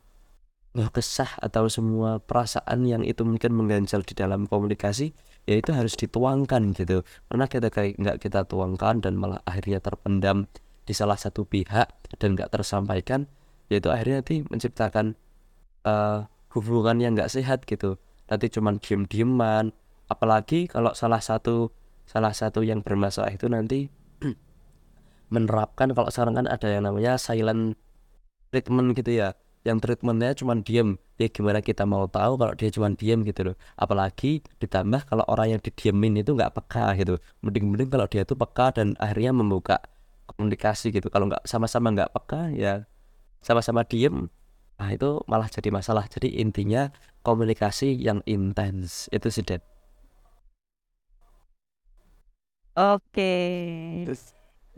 [0.76, 5.16] nggak kesah atau semua perasaan yang itu mungkin mengganjal di dalam komunikasi
[5.48, 7.00] ya itu harus dituangkan gitu.
[7.32, 10.44] Karena kita kayak nggak kita tuangkan dan malah akhirnya terpendam
[10.84, 11.88] di salah satu pihak
[12.20, 13.24] dan nggak tersampaikan
[13.72, 15.16] yaitu akhirnya nanti menciptakan
[15.88, 17.96] eh, hubungan yang nggak sehat gitu.
[18.28, 19.72] Nanti cuman diem-dieman.
[20.12, 21.72] Apalagi kalau salah satu
[22.04, 23.88] salah satu yang bermasalah itu nanti
[25.32, 27.76] menerapkan kalau sekarang kan ada yang namanya silent
[28.48, 29.36] treatment gitu ya
[29.68, 30.96] yang treatmentnya cuma diem.
[31.20, 33.56] Ya gimana kita mau tahu kalau dia cuma diem gitu loh.
[33.76, 37.20] Apalagi ditambah kalau orang yang didiemin itu nggak peka gitu.
[37.44, 39.76] Mending-mending kalau dia tuh peka dan akhirnya membuka
[40.32, 41.12] komunikasi gitu.
[41.12, 42.88] Kalau nggak sama-sama nggak peka ya
[43.44, 44.26] sama-sama diem
[44.78, 46.06] nah itu malah jadi masalah.
[46.06, 46.94] Jadi intinya
[47.26, 49.10] komunikasi yang intens.
[49.10, 49.58] Itu sih Dad.
[52.78, 53.34] Oke.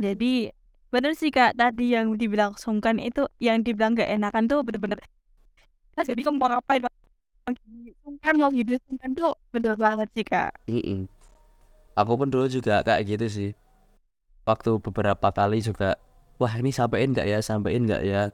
[0.01, 0.49] Jadi
[0.91, 1.55] bener sih kak.
[1.57, 4.99] Tadi yang dibilang sungkan itu yang dibilang gak enakan tuh bener-bener
[6.01, 6.81] jadi kamu mau ngapain?
[8.25, 9.35] Kan mau hidup kan tuh.
[9.53, 10.55] Bener banget sih kak.
[10.71, 11.05] Mm-mm.
[11.99, 13.51] aku pun dulu juga kayak gitu sih.
[14.49, 16.01] Waktu beberapa kali juga
[16.41, 17.39] wah ini sampein nggak ya?
[17.45, 18.33] Sampein nggak ya?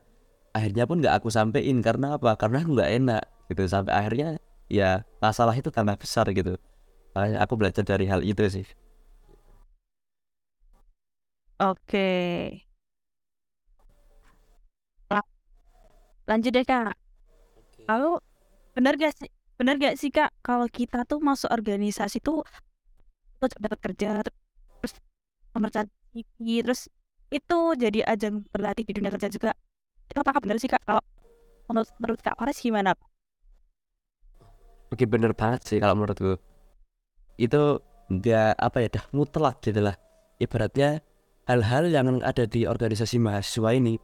[0.55, 1.83] Akhirnya pun nggak aku sampein.
[1.83, 2.39] Karena apa?
[2.39, 3.63] Karena aku nggak enak gitu.
[3.67, 4.29] Sampai akhirnya
[4.71, 6.55] ya masalah itu tambah besar gitu.
[7.17, 8.67] Aku belajar dari hal itu sih
[11.59, 12.07] oke.
[15.11, 15.23] La-
[16.29, 16.95] lanjut deh kak.
[17.91, 18.11] Lalu
[18.77, 22.45] bener gak sih bener gak sih kak kalau kita tuh masuk organisasi tuh
[23.41, 24.09] terus dapat kerja
[24.81, 24.95] terus
[25.55, 26.81] pemercayaan CV terus
[27.33, 29.51] itu jadi ajang berlatih di dunia kerja juga.
[30.11, 31.03] Itu apakah bener sih kak kalau
[31.71, 32.93] menurut menurut kak Faris gimana?
[34.93, 36.39] Oke bener banget sih kalau menurutku.
[37.37, 39.97] Itu dia apa ya dah mutlak gitu lah.
[40.41, 41.01] Ibaratnya
[41.47, 43.95] hal-hal yang ada di organisasi mahasiswa ini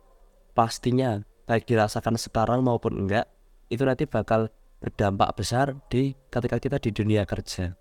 [0.55, 3.27] pastinya baik dirasakan sekarang maupun enggak
[3.67, 4.47] itu nanti bakal
[4.79, 7.75] berdampak besar di ketika kita di dunia kerja.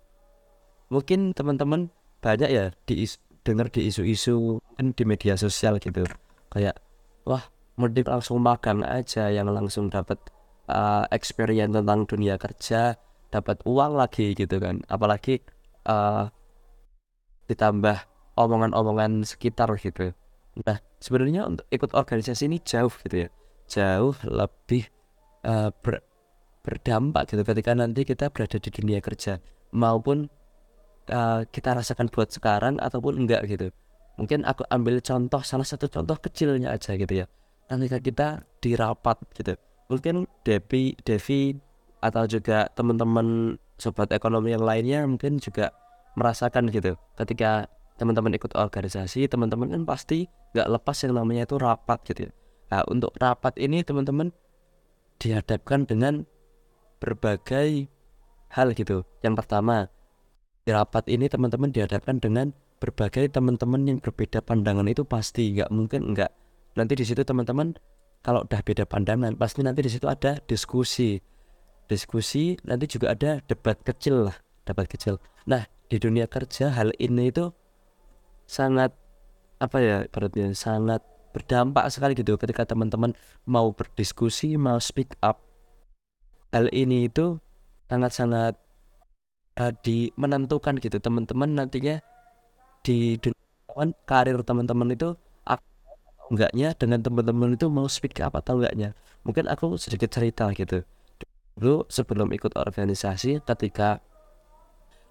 [0.90, 1.90] Mungkin teman-teman
[2.22, 3.06] banyak ya di
[3.42, 6.06] dengar di isu-isu kan di media sosial gitu.
[6.50, 6.78] Kayak
[7.26, 7.42] wah
[7.78, 10.18] mending langsung magang aja yang langsung dapat
[10.70, 12.94] uh, experience tentang dunia kerja
[13.34, 14.84] dapat uang lagi gitu kan.
[14.86, 15.42] Apalagi
[15.90, 16.30] uh,
[17.50, 18.11] ditambah
[18.44, 20.12] omongan-omongan sekitar gitu.
[20.66, 23.28] Nah sebenarnya untuk ikut organisasi ini jauh gitu ya.
[23.70, 24.90] Jauh lebih
[25.46, 26.04] uh, ber,
[26.60, 29.40] berdampak gitu ketika nanti kita berada di dunia kerja.
[29.72, 30.28] Maupun
[31.08, 33.72] uh, kita rasakan buat sekarang ataupun enggak gitu.
[34.20, 37.26] Mungkin aku ambil contoh salah satu contoh kecilnya aja gitu ya.
[37.66, 38.28] Ketika kita
[38.60, 39.56] di rapat gitu.
[39.88, 41.56] Mungkin Devi Devi
[42.04, 45.72] atau juga teman-teman sobat ekonomi yang lainnya mungkin juga
[46.18, 46.98] merasakan gitu.
[47.16, 47.66] Ketika
[48.02, 50.26] teman-teman ikut organisasi teman-teman kan pasti
[50.58, 52.32] nggak lepas yang namanya itu rapat gitu ya.
[52.74, 54.34] Nah untuk rapat ini teman-teman
[55.22, 56.26] dihadapkan dengan
[56.98, 57.86] berbagai
[58.50, 59.06] hal gitu.
[59.22, 59.86] Yang pertama
[60.66, 62.50] di rapat ini teman-teman dihadapkan dengan
[62.82, 65.54] berbagai teman-teman yang berbeda pandangan itu pasti.
[65.54, 66.30] Nggak mungkin nggak.
[66.74, 67.78] Nanti di situ teman-teman
[68.26, 71.22] kalau udah beda pandangan pasti nanti di situ ada diskusi.
[71.86, 74.36] Diskusi nanti juga ada debat kecil lah
[74.66, 75.18] debat kecil.
[75.46, 77.52] Nah di dunia kerja hal ini itu
[78.52, 78.92] sangat
[79.56, 81.00] apa ya berarti sangat
[81.32, 83.16] berdampak sekali gitu ketika teman-teman
[83.48, 85.40] mau berdiskusi mau speak up.
[86.52, 87.40] Hal ini itu
[87.88, 88.60] sangat-sangat
[89.56, 91.00] uh, di menentukan gitu.
[91.00, 92.04] Teman-teman nantinya
[92.84, 95.16] di dunia karir teman-teman itu
[96.32, 98.92] enggaknya dengan teman-teman itu mau speak up atau enggaknya.
[99.24, 100.84] Mungkin aku sedikit cerita gitu.
[101.56, 104.00] Dulu sebelum ikut organisasi ketika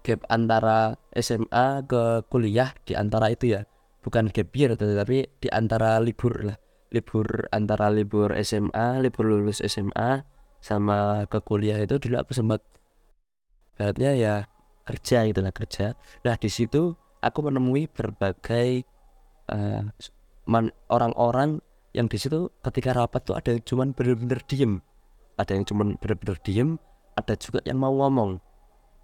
[0.02, 3.66] gap antara SMA ke kuliah di antara itu ya.
[4.02, 6.58] Bukan gap year tetapi di antara libur lah.
[6.92, 10.26] Libur antara libur SMA libur lulus SMA
[10.60, 12.60] sama ke kuliah itu dulu aku sempat
[13.74, 14.34] beratnya ya
[14.84, 15.96] kerja gitu lah kerja.
[16.26, 18.84] Nah di situ aku menemui berbagai
[19.48, 19.86] uh,
[20.90, 21.62] orang-orang
[21.96, 24.82] yang di situ ketika rapat tuh ada yang cuman bener-bener diem.
[25.40, 26.76] Ada yang cuman bener-bener diem
[27.16, 28.40] ada juga yang mau ngomong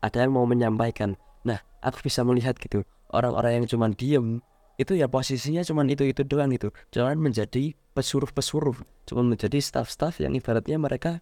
[0.02, 4.44] ada yang mau menyampaikan nah aku bisa melihat gitu orang-orang yang cuman diem
[4.78, 8.78] itu ya posisinya cuman itu itu doang itu jangan menjadi pesuruh-pesuruh
[9.11, 11.18] cuman menjadi staff-staff yang ibaratnya mereka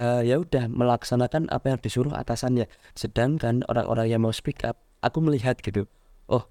[0.00, 2.68] uh, ya udah melaksanakan apa yang disuruh atasannya.
[2.96, 5.86] Sedangkan orang-orang yang mau speak up aku melihat gitu
[6.26, 6.48] oh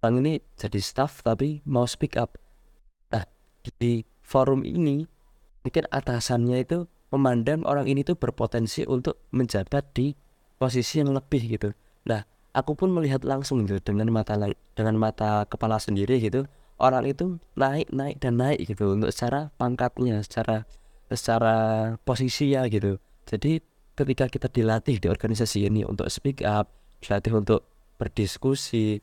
[0.00, 2.38] orang ini jadi staff tapi mau speak up.
[3.10, 3.26] Nah
[3.78, 5.04] di forum ini
[5.66, 10.14] mungkin atasannya itu memandang orang ini tuh berpotensi untuk menjabat di
[10.60, 11.72] posisi yang lebih gitu.
[12.04, 14.36] Nah aku pun melihat langsung gitu dengan mata
[14.76, 16.44] dengan mata kepala sendiri gitu
[16.76, 20.68] orang itu naik naik dan naik gitu untuk secara pangkatnya secara
[21.08, 21.56] secara
[22.04, 23.00] posisi ya gitu.
[23.24, 23.64] Jadi
[23.96, 26.68] ketika kita dilatih di organisasi ini untuk speak up
[27.00, 27.64] dilatih untuk
[27.96, 29.00] berdiskusi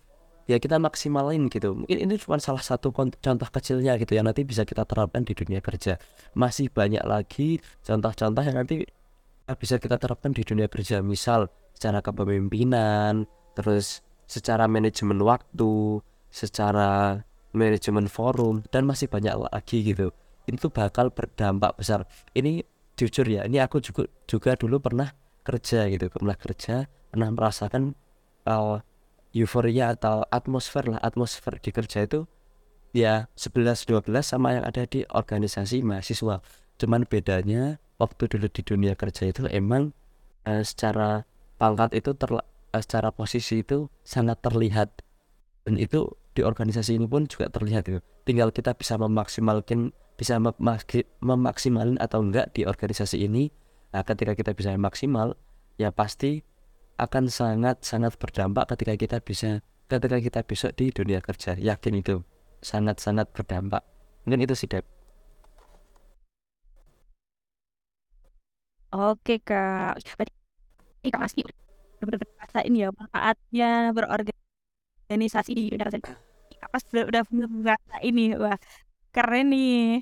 [0.50, 1.78] ya kita maksimalin gitu.
[1.78, 5.62] Mungkin ini cuma salah satu contoh kecilnya gitu yang nanti bisa kita terapkan di dunia
[5.62, 6.02] kerja.
[6.34, 8.88] Masih banyak lagi contoh-contoh yang nanti
[9.56, 17.24] bisa kita terapkan di dunia kerja misal secara kepemimpinan terus secara manajemen waktu secara
[17.56, 20.12] manajemen forum dan masih banyak lagi gitu.
[20.48, 22.04] Itu bakal berdampak besar.
[22.36, 22.64] Ini
[22.98, 25.14] jujur ya ini aku juga juga dulu pernah
[25.46, 27.94] kerja gitu pernah kerja pernah merasakan
[28.50, 28.82] uh,
[29.38, 32.26] euforia atau atmosfer lah atmosfer di kerja itu
[32.98, 36.42] ya 11-12 sama yang ada di organisasi mahasiswa.
[36.82, 39.94] Cuman bedanya waktu dulu di dunia kerja itu emang
[40.46, 41.26] uh, secara
[41.58, 42.42] pangkat itu ter, uh,
[42.74, 44.90] secara posisi itu sangat terlihat.
[45.68, 48.00] Dan itu di organisasi ini pun juga terlihat itu.
[48.24, 50.42] Tinggal kita bisa memaksimalkan bisa
[51.22, 53.54] memaksimalin atau enggak di organisasi ini
[53.94, 55.38] nah ketika kita bisa maksimal
[55.78, 56.42] ya pasti
[56.98, 61.56] akan sangat-sangat berdampak ketika kita bisa ketika kita besok di dunia kerja.
[61.56, 62.26] Yakin itu.
[62.60, 63.86] Sangat-sangat berdampak.
[64.26, 64.84] Mungkin itu sih Deb
[68.96, 71.40] Oke kak, berarti kak pasti
[72.00, 73.66] benar-benar rasain ya manfaatnya
[73.96, 75.98] berorganisasi di kerja.
[76.62, 77.78] Kak pasti udah udah bener
[78.08, 78.58] ini wah
[79.16, 80.02] keren nih.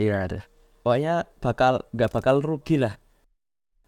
[0.00, 0.40] iya ada
[0.82, 2.94] pokoknya bakal nggak bakal rugi lah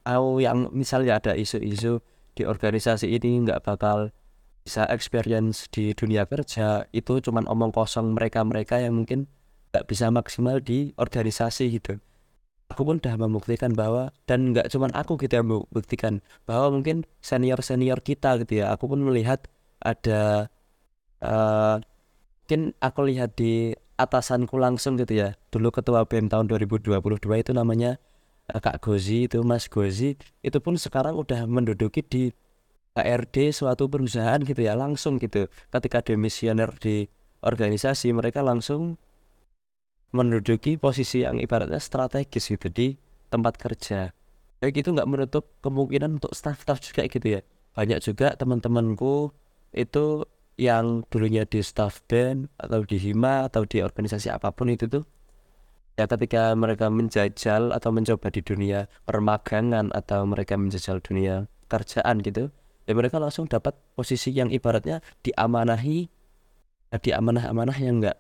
[0.07, 2.03] aku yang misalnya ada isu-isu
[2.37, 4.13] di organisasi ini nggak bakal
[4.67, 9.31] bisa experience di dunia kerja itu cuman omong kosong mereka-mereka yang mungkin
[9.73, 11.99] nggak bisa maksimal di organisasi gitu
[12.67, 17.63] aku pun udah membuktikan bahwa dan nggak cuman aku gitu yang membuktikan bahwa mungkin senior
[17.63, 18.75] senior kita gitu ya.
[18.75, 19.47] Aku pun melihat
[19.79, 20.51] ada
[21.23, 21.79] uh,
[22.47, 25.29] mungkin aku lihat di atasanku langsung gitu ya.
[25.51, 27.97] Dulu ketua BEM tahun 2022 itu namanya
[28.51, 30.19] uh, Kak Gozi itu Mas Gozi.
[30.43, 32.35] Itu pun sekarang udah menduduki di
[32.97, 35.47] HRD suatu perusahaan gitu ya langsung gitu.
[35.71, 37.07] Ketika demisioner di
[37.45, 38.99] organisasi mereka langsung
[40.17, 42.97] menduduki posisi yang ibaratnya strategis gitu di
[43.29, 44.17] tempat kerja.
[44.65, 47.41] Kayak gitu nggak menutup kemungkinan untuk staff-staff juga gitu ya.
[47.77, 49.37] Banyak juga teman-temanku
[49.77, 50.25] itu
[50.57, 55.05] yang dulunya di staff band atau di hima atau di organisasi apa pun itu tuh
[56.01, 62.49] ya ketika mereka menjajal atau mencoba di dunia permagangan atau mereka menjajal dunia kerjaan gitu
[62.89, 66.09] ya mereka langsung dapat posisi yang ibaratnya diamanahi
[66.97, 68.17] di amanah-amanah yang enggak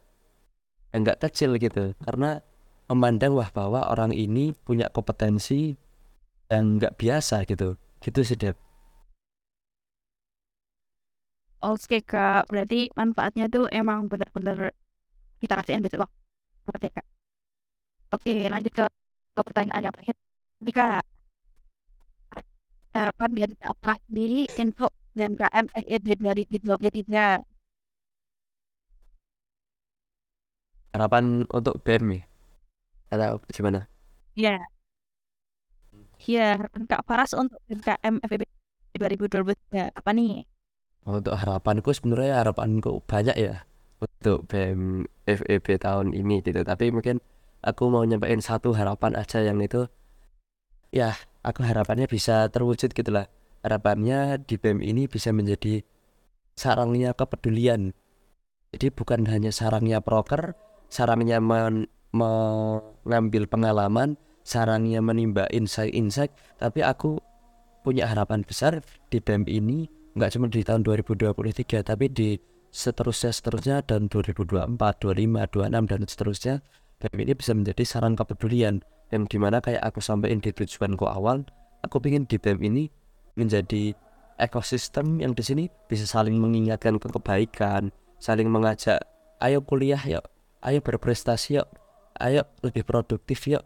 [0.93, 1.95] enggak kecil gitu.
[2.03, 2.43] Karena
[2.91, 5.74] memandang wah bahwa orang ini punya kompetensi
[6.51, 7.74] yang enggak biasa gitu.
[8.03, 8.57] Gitu sih Deb
[11.64, 14.70] Oke kak, berarti manfaatnya tuh emang benar-benar
[15.41, 16.07] kita rasain besok.
[16.68, 17.07] Waktu kak.
[18.14, 18.84] Oke, lanjut ke,
[19.34, 20.16] ke pertanyaan yang terakhir.
[20.66, 20.84] Jika
[22.95, 23.93] harapan biar apa?
[24.07, 27.56] Sendiri untuk UMKM SED dari 2023
[30.97, 32.22] harapan untuk BEM ya
[33.12, 33.86] atau gimana?
[34.34, 34.57] Iya.
[36.26, 38.42] Iya, harapan Kak Faras untuk UMKM FEB
[38.97, 40.49] 2023 apa nih?
[41.07, 43.62] untuk harapanku sebenarnya harapanku banyak ya
[44.03, 46.66] untuk BEM FEB tahun ini gitu.
[46.66, 47.22] Tapi mungkin
[47.62, 49.86] aku mau nyampaikan satu harapan aja yang itu
[50.90, 51.14] ya
[51.47, 53.30] aku harapannya bisa terwujud gitu lah.
[53.62, 55.86] Harapannya di BEM ini bisa menjadi
[56.59, 57.94] sarangnya kepedulian.
[58.74, 60.59] Jadi bukan hanya sarangnya proker
[60.89, 64.16] sarangnya men mengambil pengalaman
[64.47, 67.20] sarangnya menimba insight-insight tapi aku
[67.82, 68.80] punya harapan besar
[69.11, 72.39] di BEM ini nggak cuma di tahun 2023 tapi di
[72.72, 76.55] seterusnya seterusnya dan 2024, 25, 26 dan seterusnya
[77.03, 78.80] BEM ini bisa menjadi sarang kepedulian
[79.14, 81.47] yang di mana kayak aku sampaikan di tujuanku awal
[81.84, 82.84] aku ingin di BEM ini
[83.37, 83.95] menjadi
[84.41, 89.01] ekosistem yang di sini bisa saling mengingatkan ke kebaikan saling mengajak
[89.45, 90.24] ayo kuliah yuk
[90.63, 91.69] ayo berprestasi yuk.
[92.17, 93.65] Ayo lebih produktif yuk.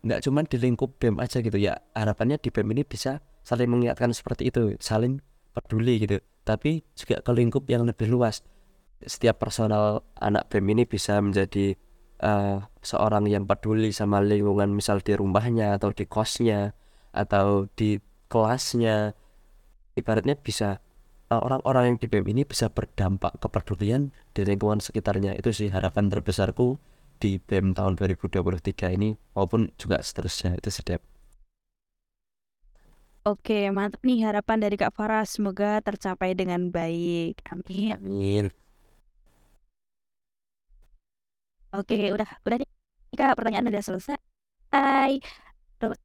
[0.00, 1.76] Nggak cuma di lingkup BEM aja gitu ya.
[1.92, 5.20] Harapannya di BEM ini bisa saling mengingatkan seperti itu saling
[5.52, 6.20] peduli gitu.
[6.44, 8.40] Tapi juga ke lingkup yang lebih luas.
[9.04, 11.76] Setiap personal anak BEM ini bisa menjadi
[12.24, 16.72] uh, seorang yang peduli sama lingkungan misal di rumahnya atau di kosnya
[17.12, 18.00] atau di
[18.32, 19.12] kelasnya.
[19.98, 20.80] Ibaratnya bisa
[21.38, 25.38] orang-orang yang di BEM ini bisa berdampak kepedulian di lingkungan sekitarnya.
[25.38, 26.82] Itu sih harapan terbesarku
[27.22, 30.58] di BEM tahun 2023 ini maupun juga seterusnya.
[30.58, 30.98] Itu sedap
[33.28, 35.28] Oke, mantap nih harapan dari Kak Farah.
[35.28, 37.44] Semoga tercapai dengan baik.
[37.52, 37.94] Amin.
[38.00, 38.46] amin.
[41.70, 42.68] Oke, udah udah nih
[43.14, 44.18] Kak, pertanyaan udah selesai.
[45.78, 45.98] Terus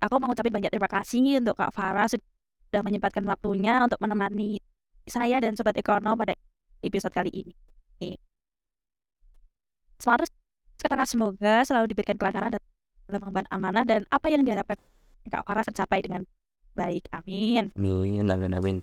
[0.00, 2.31] aku mau ucapin banyak terima kasih untuk Kak Farah sudah
[2.80, 4.56] menyempatkan waktunya untuk menemani
[5.04, 6.32] saya dan Sobat Ekonom pada
[6.80, 7.52] episode kali ini.
[10.00, 10.32] Semangat
[10.80, 12.64] sekarang semoga selalu diberikan kelancaran dalam
[13.12, 14.80] mengemban amanah dan apa yang diharapkan
[15.28, 16.26] Kak Farah tercapai dengan
[16.74, 17.06] baik.
[17.14, 17.70] Amin.
[17.78, 18.76] Amin, amin, amin.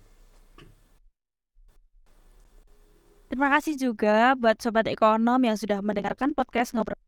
[3.30, 6.98] Terima kasih juga buat Sobat Ekonom yang sudah mendengarkan podcast Ngobrol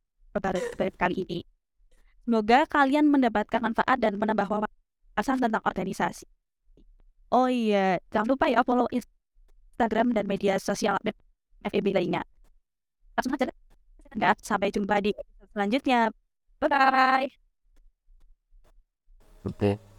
[0.95, 1.41] kali ini.
[2.23, 6.29] Semoga kalian mendapatkan manfaat dan menambah wawasan tentang organisasi.
[7.33, 11.01] Oh iya, jangan lupa ya follow Instagram dan media sosial
[11.65, 12.23] FEB lainnya.
[13.17, 14.37] Langsung aja.
[14.45, 15.17] Sampai jumpa di
[15.57, 16.13] selanjutnya.
[16.61, 17.33] Bye-bye.
[19.49, 19.57] Oke.
[19.57, 19.92] Okay.